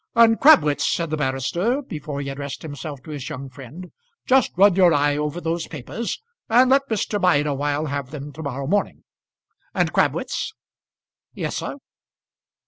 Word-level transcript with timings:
"And, 0.15 0.39
Crabwitz," 0.39 0.89
said 0.91 1.11
the 1.11 1.17
barrister, 1.17 1.83
before 1.83 2.21
he 2.21 2.29
addressed 2.31 2.63
himself 2.63 3.03
to 3.03 3.11
his 3.11 3.29
young 3.29 3.49
friend, 3.49 3.91
"just 4.25 4.51
run 4.57 4.73
your 4.73 4.95
eye 4.95 5.15
over 5.15 5.39
those 5.39 5.67
papers, 5.67 6.19
and 6.49 6.71
let 6.71 6.89
Mr. 6.89 7.21
Bideawhile 7.21 7.85
have 7.85 8.09
them 8.09 8.31
to 8.33 8.41
morrow 8.41 8.65
morning; 8.65 9.03
and, 9.75 9.93
Crabwitz." 9.93 10.53
"Yes, 11.35 11.57
sir." 11.57 11.75